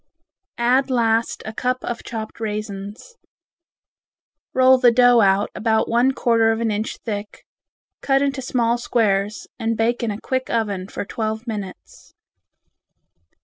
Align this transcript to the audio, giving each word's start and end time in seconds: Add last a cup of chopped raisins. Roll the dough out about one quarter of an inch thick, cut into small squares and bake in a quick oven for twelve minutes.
Add 0.57 0.89
last 0.89 1.43
a 1.45 1.53
cup 1.53 1.83
of 1.83 2.01
chopped 2.03 2.39
raisins. 2.39 3.17
Roll 4.51 4.79
the 4.79 4.89
dough 4.91 5.19
out 5.21 5.51
about 5.53 5.87
one 5.87 6.11
quarter 6.13 6.51
of 6.51 6.59
an 6.59 6.71
inch 6.71 6.97
thick, 7.05 7.45
cut 8.01 8.23
into 8.23 8.41
small 8.41 8.79
squares 8.79 9.45
and 9.59 9.77
bake 9.77 10.01
in 10.01 10.09
a 10.09 10.19
quick 10.19 10.49
oven 10.49 10.87
for 10.87 11.05
twelve 11.05 11.45
minutes. 11.45 12.15